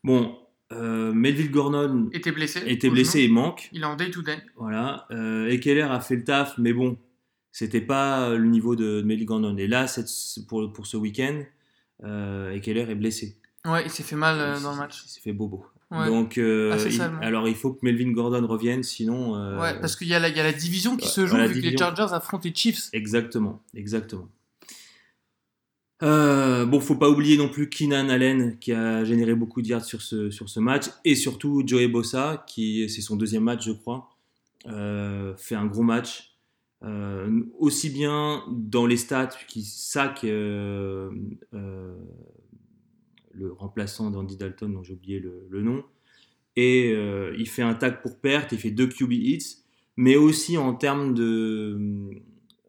Bon, 0.04 0.36
euh, 0.74 1.14
Melville 1.14 1.52
Gordon 1.52 2.10
Était 2.12 2.32
blessé. 2.32 2.64
était 2.66 2.90
blessé 2.90 3.22
et 3.22 3.28
manque. 3.28 3.70
Il 3.72 3.82
est 3.82 3.86
en 3.86 3.96
day-to-day. 3.96 4.38
Voilà. 4.58 5.06
Euh, 5.12 5.48
Ekeler 5.52 5.82
a 5.82 6.00
fait 6.00 6.16
le 6.16 6.24
taf, 6.24 6.58
mais 6.58 6.74
bon, 6.74 6.98
c'était 7.52 7.82
pas 7.82 8.32
le 8.32 8.46
niveau 8.48 8.76
de, 8.76 9.02
de 9.02 9.02
Melville 9.04 9.28
Gordon. 9.28 9.56
Et 9.58 9.68
là, 9.68 9.86
cette- 9.88 10.10
pour, 10.48 10.74
pour 10.74 10.88
ce 10.88 10.98
week-end, 10.98 11.44
euh, 12.04 12.52
Ekeler 12.56 12.88
est 12.90 12.96
blessé. 12.96 13.38
Ouais, 13.66 13.84
il 13.86 13.92
s'est 13.92 14.04
fait 14.04 14.16
mal 14.16 14.40
euh, 14.40 14.60
dans 14.60 14.72
le 14.72 14.78
match. 14.78 15.04
Il 15.06 15.10
s'est 15.10 15.22
fait 15.22 15.34
bobo. 15.34 15.66
Ouais. 15.92 16.08
Donc, 16.08 16.38
euh, 16.40 16.76
il- 16.90 17.02
alors 17.22 17.48
il 17.48 17.54
faut 17.56 17.72
que 17.74 17.80
Melvin 17.84 18.12
Gordon 18.12 18.46
revienne, 18.48 18.82
sinon. 18.84 19.36
euh, 19.36 19.60
Ouais, 19.62 19.80
parce 19.80 19.96
qu'il 19.96 20.08
y, 20.08 20.14
a 20.16 20.20
la- 20.20 20.30
il 20.30 20.36
y 20.36 20.40
a 20.40 20.44
la 20.44 20.52
division 20.54 20.98
qui 20.98 21.06
Ouais, 21.06 21.12
se 21.12 21.26
joue 21.28 21.38
vu 21.38 21.62
que 21.62 21.68
les. 21.68 21.78
Chargers 21.78 22.08
affrontent 22.12 22.42
les 22.44 22.54
Chiefs. 22.56 22.90
Exactement, 22.92 23.62
exactement. 23.76 24.28
Euh, 26.04 26.66
bon, 26.66 26.80
faut 26.82 26.96
pas 26.96 27.10
oublier 27.10 27.38
non 27.38 27.48
plus 27.48 27.70
Keenan 27.70 28.10
Allen 28.10 28.58
qui 28.60 28.74
a 28.74 29.06
généré 29.06 29.34
beaucoup 29.34 29.62
de 29.62 29.68
yards 29.68 29.86
sur 29.86 30.02
ce, 30.02 30.30
sur 30.30 30.50
ce 30.50 30.60
match 30.60 30.86
et 31.06 31.16
surtout 31.16 31.64
Joey 31.66 31.88
Bossa 31.88 32.44
qui 32.48 32.90
c'est 32.90 33.00
son 33.02 33.16
deuxième 33.16 33.44
match 33.44 33.66
je 33.66 33.72
crois 33.72 34.10
euh, 34.68 35.34
fait 35.38 35.56
un 35.56 35.66
gros 35.68 35.84
match 35.84 36.32
aussi 37.58 37.90
bien 37.90 38.44
dans 38.50 38.86
les 38.86 38.98
stats 38.98 39.30
qui 39.48 39.64
sac 39.64 40.26
le 43.36 43.52
remplaçant 43.52 44.10
d'Andy 44.12 44.38
Dalton 44.38 44.72
dont 44.74 44.84
j'ai 44.84 44.94
oublié 44.94 45.20
le, 45.20 45.46
le 45.50 45.62
nom 45.62 45.84
et 46.56 46.92
euh, 46.94 47.36
il 47.38 47.48
fait 47.50 47.62
un 47.62 47.74
tag 47.74 48.02
pour 48.02 48.18
perte 48.20 48.52
il 48.54 48.60
fait 48.60 48.72
deux 48.72 48.88
QB 48.88 49.12
hits 49.12 49.58
mais 49.98 50.16
aussi 50.16 50.58
en 50.58 50.74
termes 50.74 51.14
de 51.14 51.78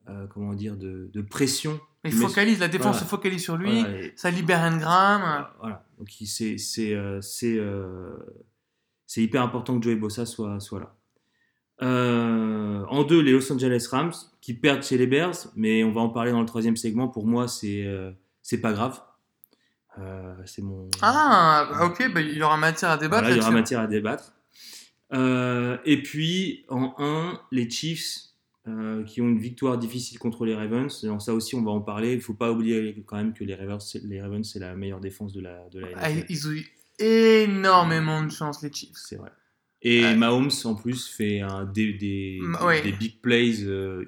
euh, 0.08 0.26
comment 0.28 0.54
dire 0.54 0.76
de, 0.76 1.08
de 1.12 1.20
pression 1.22 1.80
Il 2.04 2.14
Mais- 2.14 2.26
focalise, 2.26 2.60
la 2.60 2.68
défense 2.68 2.92
voilà. 2.96 3.00
se 3.00 3.04
focalise 3.04 3.42
sur 3.42 3.56
lui. 3.56 3.80
Voilà, 3.80 4.00
et- 4.04 4.12
Ça 4.14 4.30
libère 4.30 4.60
Engram. 4.60 5.46
voilà. 5.60 5.84
Donc 5.98 6.20
il- 6.20 6.26
c'est 6.28 6.56
c'est 6.58 6.94
euh, 6.94 7.20
c'est 7.20 7.58
c'est 9.06 9.22
hyper 9.22 9.42
important 9.42 9.78
que 9.78 9.84
Joey 9.84 9.96
Bossa 9.96 10.24
soit 10.26 10.60
soit 10.60 10.78
là. 10.80 10.94
Euh, 11.82 12.84
en 12.88 13.04
deux, 13.04 13.20
les 13.20 13.32
Los 13.32 13.52
Angeles 13.52 13.86
Rams 13.90 14.12
qui 14.40 14.54
perdent 14.54 14.82
chez 14.82 14.96
les 14.96 15.06
Bears, 15.06 15.34
mais 15.56 15.84
on 15.84 15.92
va 15.92 16.00
en 16.00 16.08
parler 16.08 16.30
dans 16.30 16.40
le 16.40 16.46
troisième 16.46 16.76
segment. 16.76 17.08
Pour 17.08 17.26
moi, 17.26 17.48
c'est 17.48 17.84
euh, 17.84 18.10
c'est 18.42 18.60
pas 18.60 18.72
grave. 18.72 19.00
Euh, 19.98 20.34
c'est 20.44 20.62
mon. 20.62 20.88
Ah, 21.02 21.68
ok, 21.84 22.12
bah, 22.12 22.20
il 22.20 22.36
y 22.36 22.42
aura 22.42 22.56
matière 22.56 22.90
à 22.90 22.96
débattre. 22.98 23.22
Voilà, 23.22 23.34
il 23.36 23.38
y 23.38 23.42
aura 23.42 23.50
matière 23.50 23.80
à 23.80 23.86
débattre. 23.86 24.32
Euh, 25.12 25.78
et 25.84 26.02
puis 26.02 26.64
en 26.68 26.94
1, 26.98 27.40
les 27.52 27.70
Chiefs 27.70 28.18
euh, 28.68 29.04
qui 29.04 29.20
ont 29.22 29.28
une 29.28 29.38
victoire 29.38 29.78
difficile 29.78 30.18
contre 30.18 30.44
les 30.44 30.54
Ravens. 30.56 30.88
Alors 31.04 31.22
ça 31.22 31.32
aussi, 31.32 31.54
on 31.54 31.62
va 31.62 31.70
en 31.70 31.80
parler. 31.80 32.12
Il 32.12 32.16
ne 32.16 32.20
faut 32.22 32.34
pas 32.34 32.50
oublier 32.50 33.04
quand 33.06 33.16
même 33.16 33.32
que 33.32 33.44
les 33.44 33.54
Ravens, 33.54 33.80
c'est- 33.80 34.02
les 34.04 34.20
Ravens, 34.20 34.44
c'est 34.50 34.58
la 34.58 34.74
meilleure 34.74 34.98
défense 35.00 35.32
de 35.32 35.40
la, 35.40 35.68
de 35.70 35.78
la 35.80 35.88
Ah, 35.96 36.10
ils 36.10 36.48
ont 36.48 36.50
eu 36.50 36.66
énormément 36.98 38.22
de 38.24 38.30
chance, 38.30 38.62
les 38.62 38.72
Chiefs. 38.72 38.90
C'est 38.96 39.16
vrai. 39.16 39.30
Et 39.82 40.02
Ouais. 40.02 40.16
Mahomes, 40.16 40.50
en 40.64 40.74
plus, 40.74 41.06
fait 41.06 41.40
un, 41.42 41.64
des, 41.64 41.92
des, 41.92 42.38
Ma- 42.40 42.58
des- 42.58 42.64
ouais. 42.64 42.82
des 42.82 42.92
big 42.92 43.20
plays 43.20 43.58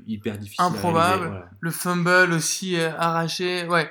hyper 0.07 0.37
difficiles. 0.39 0.65
Improbable. 0.65 1.27
voilà. 1.29 1.51
Le 1.61 1.71
fumble 1.71 2.33
aussi 2.33 2.77
arraché. 2.81 3.65
Ouais. 3.69 3.89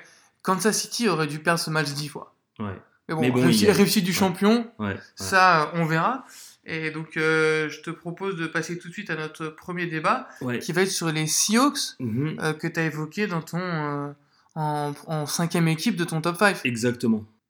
Kansas 0.48 0.78
City 0.80 1.10
aurait 1.10 1.28
dû 1.28 1.40
perdre 1.40 1.60
ce 1.60 1.70
match 1.70 1.90
dix 1.92 2.08
fois. 2.08 2.34
Ouais, 2.60 2.66
Mais 3.10 3.16
bon, 3.16 3.22
Mais 3.22 3.32
bon, 3.32 3.42
réussite, 3.42 4.04
du 4.04 4.14
champion, 4.14 4.72
ouais, 4.80 4.88
ouais. 4.88 4.98
ça, 5.16 5.72
on 5.76 5.86
verra. 5.86 6.26
Et 6.66 6.90
donc, 6.92 7.16
euh, 7.18 7.70
je 7.70 7.82
te 7.82 7.90
propose 7.90 8.36
de 8.38 8.48
passer 8.48 8.78
tout 8.80 8.88
de 8.90 8.94
suite 8.94 9.10
à 9.10 9.16
notre 9.16 9.48
premier 9.48 9.86
débat, 9.88 10.28
qui 10.62 10.72
va 10.72 10.82
être 10.84 10.92
sur 10.92 11.08
les 11.12 11.28
Seahawks 11.28 11.96
Mhm. 12.00 12.40
euh, 12.42 12.54
que 12.54 12.68
tu 12.68 12.80
as 12.80 12.84
évoqué 12.86 13.28
dans 13.28 13.42
ton, 13.42 13.60
euh, 13.60 14.10
en, 14.56 14.94
en 15.08 15.26
cinquième 15.26 15.68
équipe 15.68 15.96
de 15.96 16.04
ton 16.06 16.20
top 16.22 16.38
5. 16.38 16.62
Exactement. 16.66 17.24